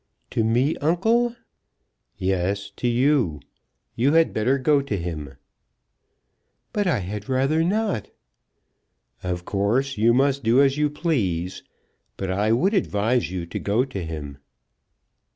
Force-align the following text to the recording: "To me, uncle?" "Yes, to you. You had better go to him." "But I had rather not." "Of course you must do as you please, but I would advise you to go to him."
"To 0.31 0.43
me, 0.43 0.75
uncle?" 0.77 1.35
"Yes, 2.17 2.71
to 2.77 2.87
you. 2.87 3.39
You 3.95 4.13
had 4.13 4.33
better 4.33 4.57
go 4.57 4.81
to 4.81 4.97
him." 4.97 5.35
"But 6.73 6.87
I 6.87 6.97
had 7.01 7.29
rather 7.29 7.63
not." 7.63 8.09
"Of 9.21 9.45
course 9.45 9.99
you 9.99 10.11
must 10.11 10.43
do 10.43 10.59
as 10.59 10.75
you 10.75 10.89
please, 10.89 11.61
but 12.17 12.31
I 12.31 12.51
would 12.51 12.73
advise 12.73 13.29
you 13.29 13.45
to 13.45 13.59
go 13.59 13.85
to 13.85 14.03
him." 14.03 14.39